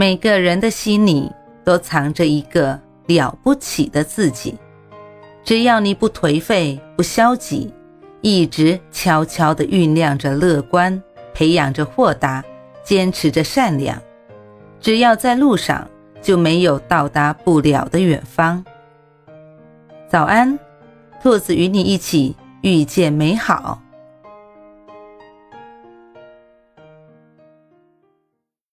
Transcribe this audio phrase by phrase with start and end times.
[0.00, 1.28] 每个人的心里
[1.64, 4.54] 都藏着一个了不起的自己，
[5.42, 7.74] 只要你不颓废、不消极，
[8.20, 11.02] 一直悄悄地酝酿着乐观。
[11.34, 12.44] 培养着豁达，
[12.84, 14.00] 坚持着善良，
[14.80, 15.90] 只要在路上，
[16.22, 18.64] 就没有到达不了的远方。
[20.08, 20.56] 早安，
[21.20, 23.82] 兔子与你一起遇见美好。